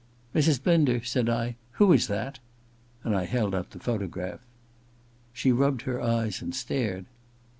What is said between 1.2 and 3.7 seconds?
I, * who is that?' And I held out